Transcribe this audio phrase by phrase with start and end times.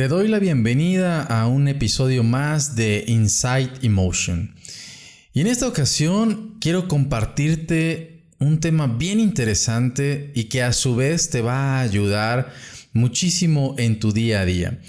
[0.00, 4.54] Te doy la bienvenida a un episodio más de Insight Emotion.
[5.34, 11.28] Y en esta ocasión quiero compartirte un tema bien interesante y que a su vez
[11.28, 12.50] te va a ayudar
[12.94, 14.80] muchísimo en tu día a día.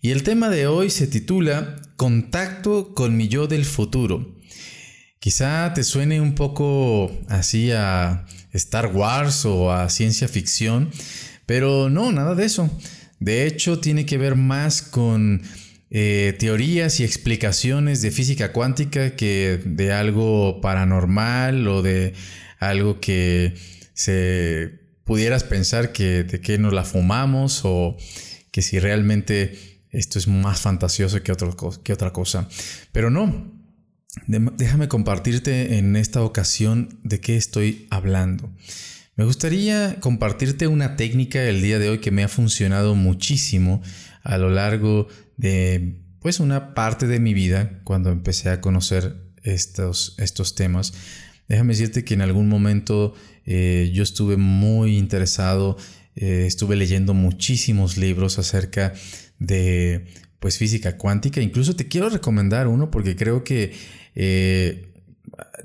[0.00, 4.34] Y el tema de hoy se titula Contacto con mi yo del futuro.
[5.18, 8.24] Quizá te suene un poco así a
[8.54, 10.90] Star Wars o a ciencia ficción,
[11.44, 12.70] pero no, nada de eso.
[13.24, 15.40] De hecho, tiene que ver más con
[15.88, 22.12] eh, teorías y explicaciones de física cuántica que de algo paranormal o de
[22.58, 23.54] algo que
[23.94, 27.96] se pudieras pensar que de qué nos la fumamos o
[28.50, 31.32] que si realmente esto es más fantasioso que,
[31.82, 32.46] que otra cosa.
[32.92, 33.50] Pero no,
[34.26, 38.52] déjame compartirte en esta ocasión de qué estoy hablando.
[39.16, 43.80] Me gustaría compartirte una técnica el día de hoy que me ha funcionado muchísimo
[44.24, 45.06] a lo largo
[45.36, 50.94] de pues una parte de mi vida cuando empecé a conocer estos, estos temas.
[51.46, 53.14] Déjame decirte que en algún momento
[53.46, 55.76] eh, yo estuve muy interesado,
[56.16, 58.94] eh, estuve leyendo muchísimos libros acerca
[59.38, 60.06] de
[60.40, 61.40] pues física cuántica.
[61.40, 63.74] Incluso te quiero recomendar uno porque creo que
[64.16, 64.88] eh,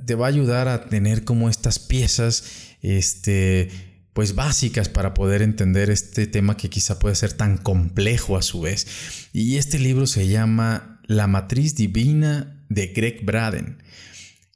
[0.06, 3.70] te va a ayudar a tener como estas piezas este,
[4.14, 8.62] pues básicas para poder entender este tema que quizá puede ser tan complejo a su
[8.62, 8.88] vez.
[9.34, 13.82] Y este libro se llama La matriz divina de Greg Braden.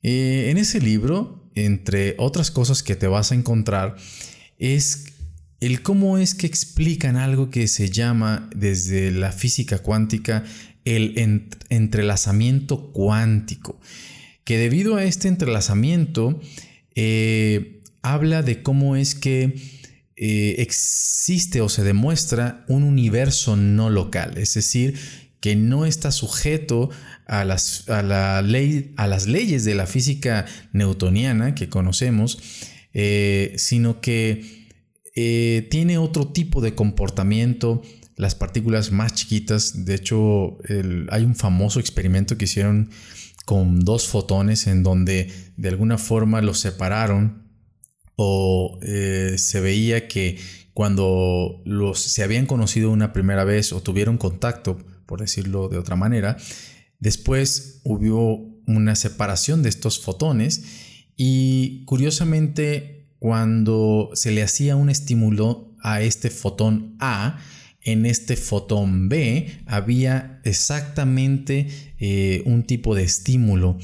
[0.01, 3.95] Eh, en ese libro, entre otras cosas que te vas a encontrar,
[4.57, 5.05] es
[5.59, 10.43] el cómo es que explican algo que se llama desde la física cuántica
[10.85, 13.79] el entrelazamiento cuántico,
[14.43, 16.41] que debido a este entrelazamiento,
[16.95, 19.55] eh, habla de cómo es que
[20.15, 24.99] eh, existe o se demuestra un universo no local, es decir,
[25.39, 26.91] que no está sujeto
[27.25, 32.39] a las, la ley, a las leyes de la física newtoniana que conocemos,
[32.93, 34.69] eh, sino que
[35.15, 37.81] eh, tiene otro tipo de comportamiento,
[38.15, 40.57] las partículas más chiquitas, de hecho
[41.09, 42.91] hay un famoso experimento que hicieron
[43.45, 47.42] con dos fotones en donde de alguna forma los separaron
[48.15, 50.37] o eh, se veía que
[50.73, 55.95] cuando los se habían conocido una primera vez o tuvieron contacto, por decirlo de otra
[55.95, 56.37] manera,
[56.99, 60.63] después hubo una separación de estos fotones
[61.15, 67.39] y curiosamente cuando se le hacía un estímulo a este fotón A,
[67.83, 71.67] en este fotón B había exactamente
[71.99, 73.77] eh, un tipo de estímulo.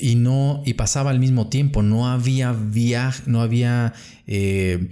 [0.00, 3.94] Y no y pasaba al mismo tiempo no había viaje no había
[4.26, 4.90] eh,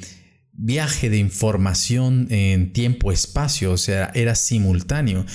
[0.53, 5.27] viaje de información en tiempo espacio o sea era simultáneo.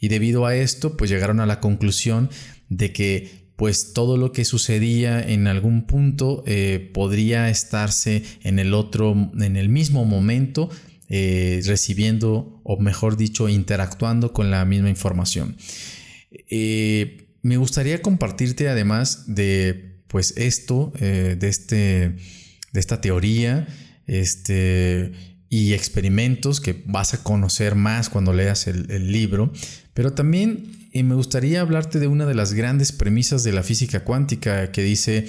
[0.00, 2.28] Y debido a esto pues llegaron a la conclusión
[2.68, 8.72] de que pues todo lo que sucedía en algún punto eh, podría estarse en el
[8.74, 10.68] otro en el mismo momento
[11.08, 15.56] eh, recibiendo o mejor dicho interactuando con la misma información.
[16.30, 22.16] Eh, me gustaría compartirte además de pues esto, eh, de, este,
[22.72, 23.66] de esta teoría
[24.06, 25.12] este,
[25.48, 29.52] y experimentos que vas a conocer más cuando leas el, el libro,
[29.94, 34.72] pero también me gustaría hablarte de una de las grandes premisas de la física cuántica
[34.72, 35.26] que dice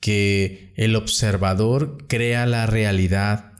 [0.00, 3.52] que el observador crea la realidad.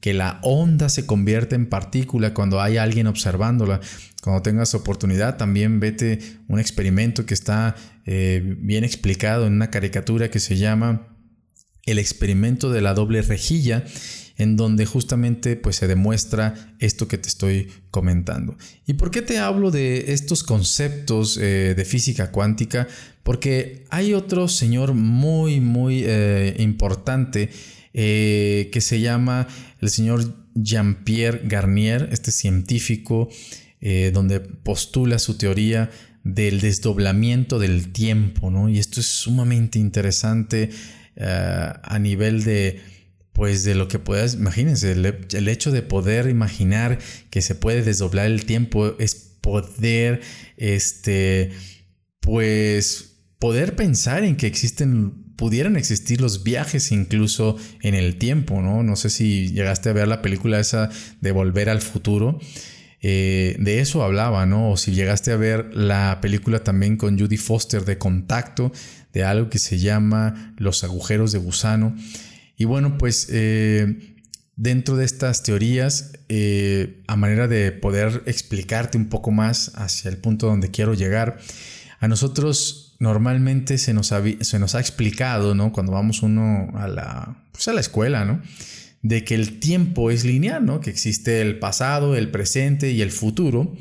[0.00, 3.80] Que la onda se convierte en partícula cuando hay alguien observándola.
[4.22, 7.74] Cuando tengas oportunidad, también vete un experimento que está
[8.06, 11.08] eh, bien explicado en una caricatura que se llama
[11.84, 13.84] el experimento de la doble rejilla
[14.36, 18.56] en donde justamente pues se demuestra esto que te estoy comentando.
[18.86, 22.88] ¿Y por qué te hablo de estos conceptos eh, de física cuántica?
[23.22, 27.50] Porque hay otro señor muy muy eh, importante
[27.94, 29.46] eh, que se llama
[29.80, 33.28] el señor Jean-Pierre Garnier, este científico,
[34.12, 35.90] donde postula su teoría
[36.22, 38.68] del desdoblamiento del tiempo, ¿no?
[38.68, 40.70] Y esto es sumamente interesante
[41.16, 42.80] a nivel de
[43.32, 46.98] pues de lo que puedas, imagínense, el, hecho de poder imaginar
[47.30, 50.20] que se puede desdoblar el tiempo es poder,
[50.58, 51.52] este,
[52.20, 53.11] pues,
[53.42, 58.84] poder pensar en que existen, pudieran existir los viajes incluso en el tiempo, ¿no?
[58.84, 60.90] No sé si llegaste a ver la película esa
[61.20, 62.38] de Volver al Futuro.
[63.00, 64.70] Eh, de eso hablaba, ¿no?
[64.70, 68.70] O si llegaste a ver la película también con Judy Foster de contacto,
[69.12, 71.96] de algo que se llama Los agujeros de gusano.
[72.56, 74.14] Y bueno, pues eh,
[74.54, 80.18] dentro de estas teorías, eh, a manera de poder explicarte un poco más hacia el
[80.18, 81.40] punto donde quiero llegar,
[81.98, 85.72] a nosotros normalmente se nos, ha, se nos ha explicado, ¿no?
[85.72, 88.40] Cuando vamos uno a la, pues a la escuela, ¿no?
[89.02, 90.80] De que el tiempo es lineal, ¿no?
[90.80, 93.74] Que existe el pasado, el presente y el futuro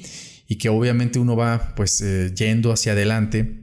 [0.47, 3.59] y que obviamente uno va pues eh, yendo hacia adelante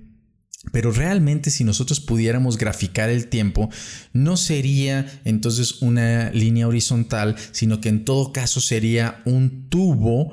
[0.73, 3.71] pero realmente si nosotros pudiéramos graficar el tiempo,
[4.13, 10.33] no sería entonces una línea horizontal, sino que en todo caso sería un tubo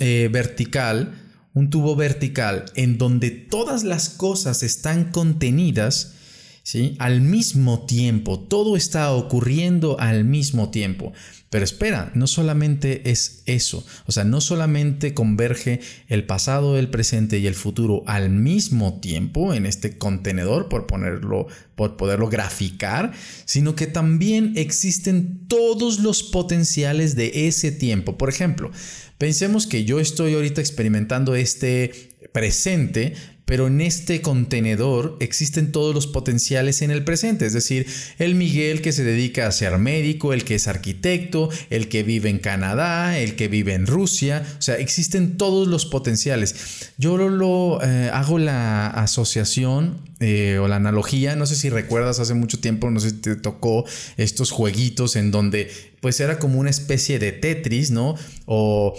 [0.00, 1.21] eh, vertical,
[1.54, 6.14] un tubo vertical en donde todas las cosas están contenidas
[6.62, 6.96] ¿sí?
[6.98, 11.12] al mismo tiempo, todo está ocurriendo al mismo tiempo.
[11.50, 17.40] Pero espera, no solamente es eso, o sea, no solamente converge el pasado, el presente
[17.40, 23.12] y el futuro al mismo tiempo en este contenedor, por ponerlo, por poderlo graficar,
[23.44, 28.16] sino que también existen todos los potenciales de ese tiempo.
[28.16, 28.70] Por ejemplo,
[29.18, 36.06] pensemos que yo estoy ahorita experimentando este presente, pero en este contenedor existen todos los
[36.06, 37.86] potenciales en el presente, es decir,
[38.18, 42.30] el Miguel que se dedica a ser médico, el que es arquitecto, el que vive
[42.30, 46.54] en Canadá, el que vive en Rusia, o sea, existen todos los potenciales.
[46.98, 52.34] Yo lo, eh, hago la asociación eh, o la analogía, no sé si recuerdas hace
[52.34, 53.84] mucho tiempo, no sé si te tocó
[54.16, 58.16] estos jueguitos en donde pues era como una especie de Tetris, ¿no?
[58.46, 58.94] O,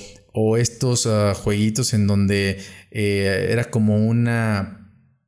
[0.57, 2.59] estos ah, jueguitos en donde
[2.91, 4.83] eh, era como una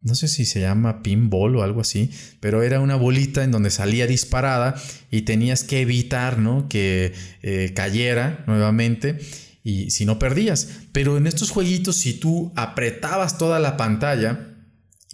[0.05, 3.71] no sé si se llama pinball o algo así, pero era una bolita en donde
[3.71, 4.75] salía disparada
[5.09, 6.69] y tenías que evitar ¿no?
[6.69, 7.11] que
[7.41, 9.17] eh, cayera nuevamente
[9.63, 10.69] y si no perdías.
[10.91, 14.53] Pero en estos jueguitos, si tú apretabas toda la pantalla,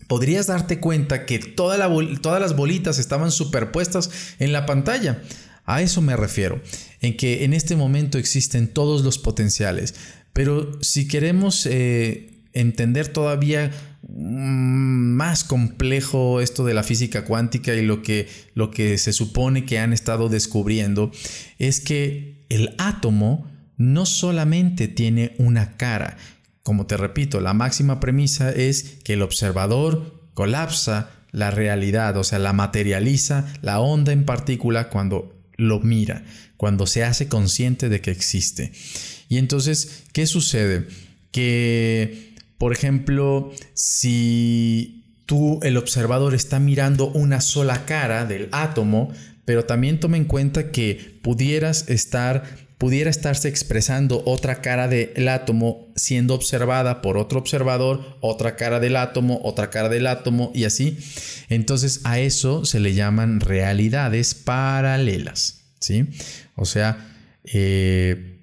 [0.08, 5.22] podrías darte cuenta que todas las bolitas estaban superpuestas en la pantalla.
[5.66, 6.62] A eso me refiero,
[7.02, 9.96] en que en este momento existen todos los potenciales.
[10.34, 13.72] Pero si queremos eh, entender todavía
[14.08, 19.66] mm, más complejo esto de la física cuántica y lo que, lo que se supone
[19.66, 21.12] que han estado descubriendo
[21.60, 26.18] es que el átomo no solamente tiene una cara,
[26.64, 32.40] como te repito, la máxima premisa es que el observador colapsa la realidad, o sea,
[32.40, 36.26] la materializa la onda en partícula cuando lo mira,
[36.58, 38.72] cuando se hace consciente de que existe.
[39.30, 40.88] Y entonces, ¿qué sucede?
[41.32, 42.32] Que
[42.62, 49.12] por ejemplo, si tú, el observador, está mirando una sola cara del átomo,
[49.46, 52.44] pero también toma en cuenta que pudieras estar
[52.82, 58.96] pudiera estarse expresando otra cara del átomo siendo observada por otro observador, otra cara del
[58.96, 60.98] átomo, otra cara del átomo y así.
[61.48, 66.08] Entonces a eso se le llaman realidades paralelas, ¿sí?
[66.56, 66.98] O sea,
[67.44, 68.42] eh,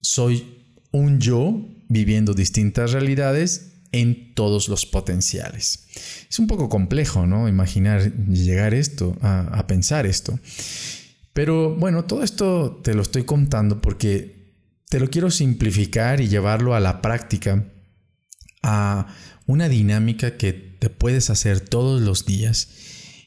[0.00, 1.56] soy un yo
[1.88, 5.86] viviendo distintas realidades en todos los potenciales.
[6.28, 7.48] Es un poco complejo, ¿no?
[7.48, 10.40] Imaginar llegar esto, a, pensar esto.
[11.36, 14.54] Pero bueno, todo esto te lo estoy contando porque
[14.88, 17.70] te lo quiero simplificar y llevarlo a la práctica,
[18.62, 19.06] a
[19.46, 22.70] una dinámica que te puedes hacer todos los días,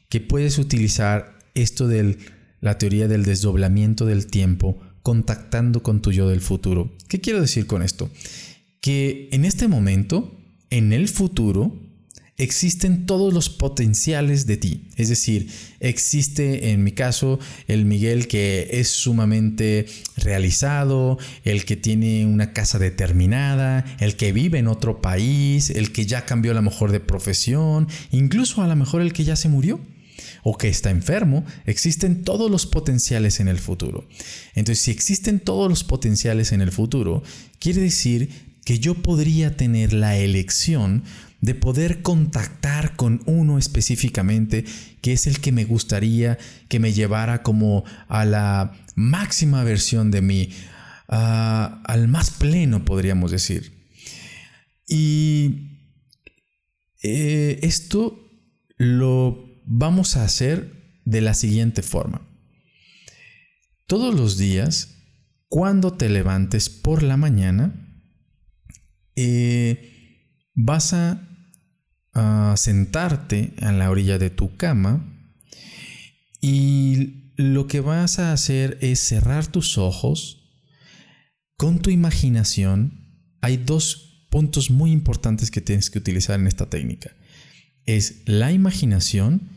[0.08, 2.18] que puedes utilizar esto de
[2.60, 6.96] la teoría del desdoblamiento del tiempo, contactando con tu yo del futuro.
[7.08, 8.10] ¿Qué quiero decir con esto?
[8.80, 10.36] que en este momento,
[10.70, 11.78] en el futuro,
[12.40, 14.84] existen todos los potenciales de ti.
[14.96, 22.24] Es decir, existe en mi caso el Miguel que es sumamente realizado, el que tiene
[22.24, 26.62] una casa determinada, el que vive en otro país, el que ya cambió a lo
[26.62, 29.78] mejor de profesión, incluso a lo mejor el que ya se murió
[30.42, 34.08] o que está enfermo, existen todos los potenciales en el futuro.
[34.54, 37.22] Entonces, si existen todos los potenciales en el futuro,
[37.58, 38.30] quiere decir
[38.64, 41.02] que yo podría tener la elección
[41.40, 44.64] de poder contactar con uno específicamente
[45.00, 50.20] que es el que me gustaría que me llevara como a la máxima versión de
[50.20, 50.50] mí,
[51.08, 53.80] al más pleno podríamos decir.
[54.86, 55.78] Y
[57.02, 58.28] eh, esto
[58.76, 62.26] lo vamos a hacer de la siguiente forma.
[63.86, 64.96] Todos los días,
[65.48, 68.04] cuando te levantes por la mañana,
[69.16, 69.90] eh,
[70.54, 71.29] vas a,
[72.56, 75.06] sentarte a la orilla de tu cama
[76.40, 80.36] y lo que vas a hacer es cerrar tus ojos
[81.56, 83.36] con tu imaginación.
[83.40, 87.10] Hay dos puntos muy importantes que tienes que utilizar en esta técnica.
[87.86, 89.48] Es la imaginación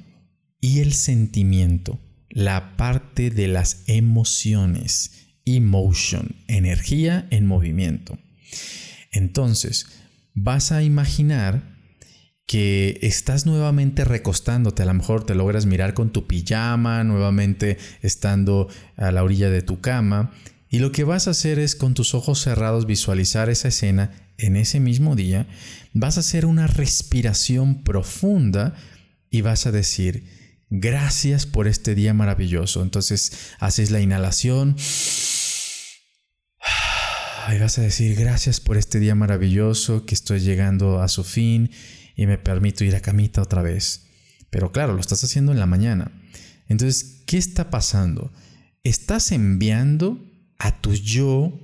[0.62, 2.00] y el sentimiento.
[2.34, 5.12] la parte de las emociones,
[5.46, 8.18] emotion, energía en movimiento.
[9.12, 9.86] Entonces,
[10.34, 11.73] vas a imaginar
[12.46, 18.68] que estás nuevamente recostándote, a lo mejor te logras mirar con tu pijama, nuevamente estando
[18.98, 20.32] a la orilla de tu cama,
[20.70, 24.56] y lo que vas a hacer es con tus ojos cerrados visualizar esa escena en
[24.56, 25.48] ese mismo día,
[25.94, 28.76] vas a hacer una respiración profunda
[29.30, 30.26] y vas a decir,
[30.70, 32.82] gracias por este día maravilloso.
[32.82, 34.76] Entonces haces la inhalación
[37.54, 41.72] y vas a decir, gracias por este día maravilloso que estoy llegando a su fin
[42.16, 44.08] y me permito ir a camita otra vez.
[44.50, 46.12] Pero claro, lo estás haciendo en la mañana.
[46.68, 48.32] Entonces, ¿qué está pasando?
[48.84, 50.24] Estás enviando
[50.60, 51.60] a tu yo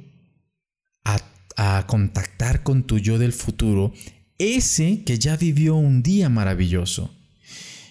[1.05, 1.19] a,
[1.55, 3.93] a contactar con tu yo del futuro,
[4.37, 7.13] ese que ya vivió un día maravilloso.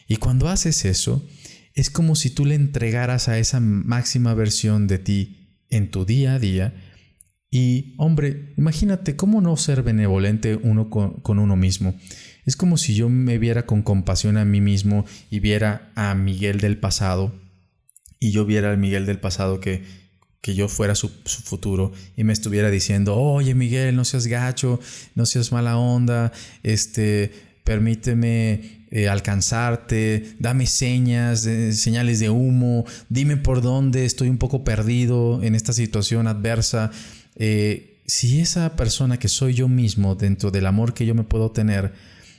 [0.09, 1.25] Y cuando haces eso,
[1.75, 5.39] es como si tú le entregaras a esa máxima versión de ti
[5.71, 6.75] en tu día a día.
[7.51, 11.95] Y, hombre, imagínate cómo no ser benevolente uno con, uno mismo.
[12.45, 16.61] Es como si yo me viera con compasión a mí mismo y viera a Miguel
[16.61, 17.35] del pasado
[18.21, 19.83] y yo viera al Miguel del pasado que,
[20.41, 24.81] que yo fuera su, su, futuro y me estuviera diciendo, oye Miguel, no seas gacho,
[25.15, 27.33] no seas mala onda, este,
[27.65, 31.41] permíteme eh, alcanzarte, dame señas,
[31.73, 36.91] señales de humo, dime por dónde estoy un poco perdido en esta situación adversa.
[37.39, 41.51] Eh, si esa persona que soy yo mismo, dentro del amor que yo me puedo
[41.51, 41.93] tener,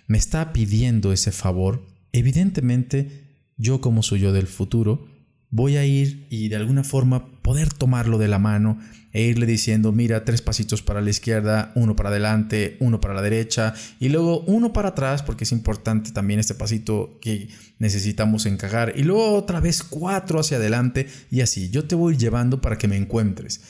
[0.07, 3.27] me está pidiendo ese favor, evidentemente
[3.57, 5.07] yo como soy yo del futuro,
[5.51, 8.79] voy a ir y de alguna forma poder tomarlo de la mano
[9.11, 13.21] e irle diciendo, mira, tres pasitos para la izquierda, uno para adelante, uno para la
[13.21, 18.93] derecha y luego uno para atrás, porque es importante también este pasito que necesitamos encajar
[18.95, 22.87] y luego otra vez cuatro hacia adelante y así, yo te voy llevando para que
[22.87, 23.61] me encuentres.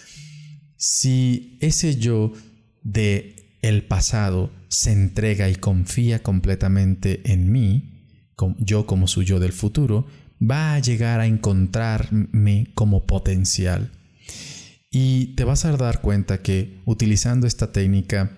[0.80, 2.32] Si ese yo
[2.84, 8.08] de el pasado se entrega y confía completamente en mí,
[8.60, 10.08] yo como su yo del futuro,
[10.42, 13.92] va a llegar a encontrarme como potencial.
[14.90, 18.38] Y te vas a dar cuenta que utilizando esta técnica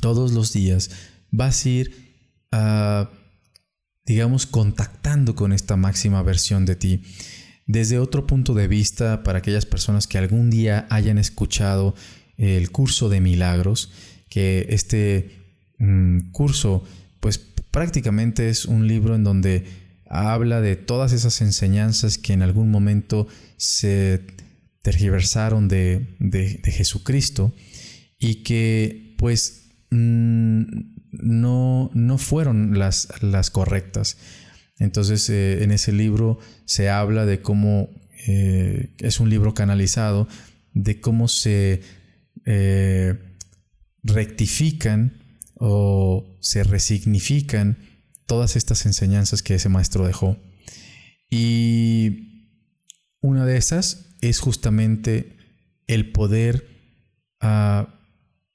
[0.00, 0.90] todos los días
[1.32, 2.14] vas a ir,
[2.52, 3.10] ah,
[4.04, 7.02] digamos, contactando con esta máxima versión de ti.
[7.66, 11.94] Desde otro punto de vista, para aquellas personas que algún día hayan escuchado
[12.36, 13.90] el curso de milagros,
[14.28, 15.30] que este
[15.78, 16.84] mm, curso,
[17.20, 19.64] pues prácticamente es un libro en donde
[20.08, 24.22] habla de todas esas enseñanzas que en algún momento se
[24.82, 26.06] tergiversaron de,
[26.64, 27.52] Jesucristo
[28.18, 30.62] y que pues mm,
[31.10, 34.18] no, no fueron las, las correctas.
[34.78, 37.88] Entonces eh, en ese libro se habla de cómo
[38.26, 40.28] eh, es un libro canalizado,
[40.72, 41.82] de cómo se
[42.44, 43.14] eh,
[44.02, 45.22] rectifican
[45.54, 47.78] o se resignifican
[48.26, 50.36] todas estas enseñanzas que ese maestro dejó.
[51.30, 52.52] Y
[53.20, 55.36] una de esas es justamente
[55.86, 56.66] el poder
[57.40, 58.00] ah,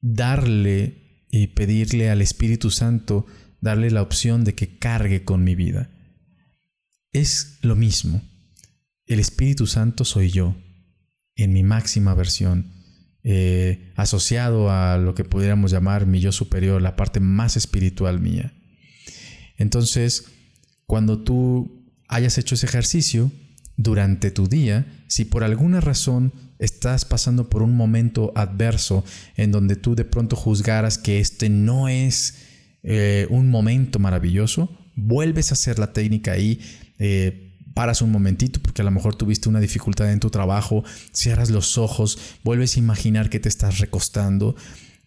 [0.02, 3.26] darle y pedirle al Espíritu Santo,
[3.62, 5.90] darle la opción de que cargue con mi vida.
[7.12, 8.22] Es lo mismo.
[9.06, 10.56] El Espíritu Santo soy yo,
[11.36, 12.72] en mi máxima versión,
[13.24, 18.54] eh, asociado a lo que pudiéramos llamar mi yo superior, la parte más espiritual mía.
[19.58, 20.26] Entonces,
[20.86, 23.32] cuando tú hayas hecho ese ejercicio,
[23.78, 29.04] durante tu día, si por alguna razón estás pasando por un momento adverso
[29.36, 32.38] en donde tú de pronto juzgaras que este no es
[32.84, 36.60] eh, un momento maravilloso, vuelves a hacer la técnica ahí,
[37.04, 41.50] eh, paras un momentito porque a lo mejor tuviste una dificultad en tu trabajo, cierras
[41.50, 44.56] los ojos, vuelves a imaginar que te estás recostando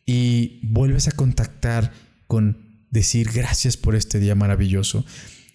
[0.04, 1.92] y vuelves a contactar
[2.26, 5.04] con decir gracias por este día maravilloso.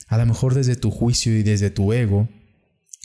[0.07, 2.29] A lo mejor desde tu juicio y desde tu ego,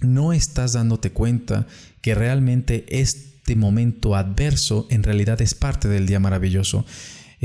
[0.01, 1.67] no estás dándote cuenta
[2.03, 6.87] que realmente este momento adverso en realidad es parte del día maravilloso.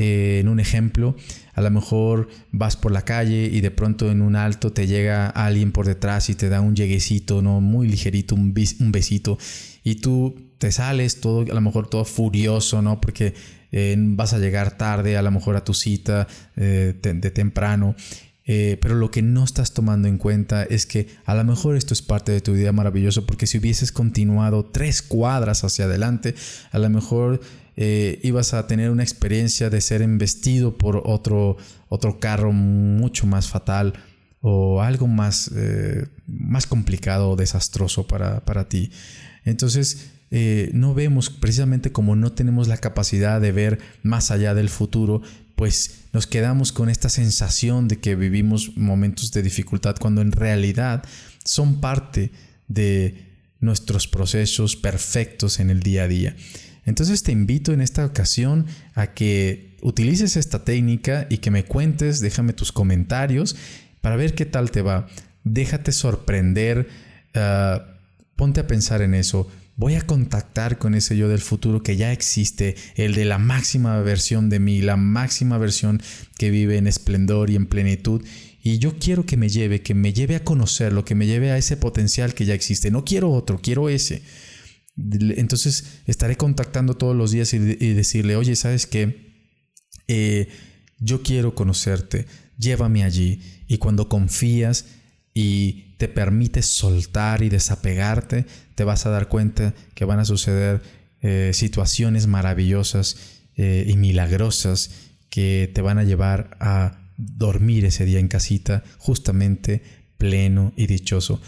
[0.02, 1.18] Eh, en un ejemplo,
[1.54, 5.28] a lo mejor vas por la calle y de pronto en un alto te llega
[5.28, 7.60] alguien por detrás y te da un lleguecito, ¿no?
[7.60, 9.38] Muy ligerito, un, besito,
[9.84, 13.02] y tú te sales todo, a lo mejor todo furioso, ¿no?
[13.02, 13.34] Porque
[13.74, 17.98] eh, vas a llegar tarde, a lo mejor a tu cita eh, de temprano
[18.82, 22.02] pero lo que no estás tomando en cuenta es que a lo mejor esto es
[22.02, 26.34] parte de tu día maravilloso porque si hubieses continuado tres cuadras hacia adelante,
[26.72, 27.42] a lo mejor
[27.82, 31.56] eh, ibas a tener una experiencia de ser embestido por otro,
[31.88, 33.94] otro carro mucho más fatal
[34.42, 38.92] o algo más, eh, más complicado o desastroso para, para ti.
[39.46, 44.68] Entonces, eh, no vemos precisamente como no tenemos la capacidad de ver más allá del
[44.68, 45.22] futuro,
[45.56, 51.06] pues nos quedamos con esta sensación de que vivimos momentos de dificultad cuando en realidad
[51.46, 52.34] son parte
[52.68, 53.26] de
[53.62, 56.36] nuestros procesos perfectos en el día a día.
[56.90, 58.66] Entonces te invito en esta ocasión
[58.96, 63.56] a que utilices esta técnica y que me cuentes, déjame tus comentarios
[64.02, 65.08] para ver qué tal te va.
[65.44, 66.90] Déjate sorprender,
[67.36, 67.86] ah,
[68.36, 69.48] ponte a pensar en eso.
[69.76, 74.00] Voy a contactar con ese yo del futuro que ya existe, el de la máxima
[74.02, 76.02] versión de mí, la máxima versión
[76.40, 78.26] que vive en esplendor y en plenitud.
[78.64, 81.58] Y yo quiero que me lleve, que me lleve a conocerlo, que me lleve a
[81.58, 82.90] ese potencial que ya existe.
[82.90, 84.24] No quiero otro, quiero ese.
[85.38, 89.30] Entonces estaré contactando todos los días y, decirle, oye, ¿sabes qué?
[90.08, 90.50] Eh,
[91.00, 92.26] yo quiero conocerte,
[92.58, 93.42] llévame allí.
[93.68, 94.86] Y cuando confías
[95.34, 100.82] y te permites soltar y desapegarte, te vas a dar cuenta que van a suceder
[101.22, 103.18] eh, situaciones maravillosas
[103.56, 104.92] eh, y milagrosas
[105.30, 109.84] que te van a llevar a dormir ese día en casita justamente
[110.18, 111.42] pleno y dichoso.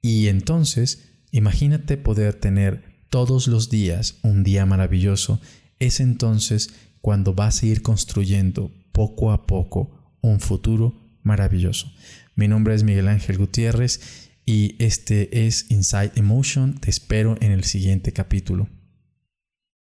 [0.00, 5.38] Y entonces, imagínate poder tener todos los días un día maravilloso.
[5.78, 6.70] Es entonces
[7.02, 11.92] cuando vas a ir construyendo poco a poco un futuro maravilloso.
[12.36, 14.00] Mi nombre es Miguel Ángel Gutiérrez
[14.46, 16.80] y este es Inside Emotion.
[16.80, 18.66] Te espero en el siguiente capítulo.